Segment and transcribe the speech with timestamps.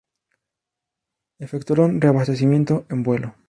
[1.37, 3.35] Efectuaron reabastecimiento en vuelo.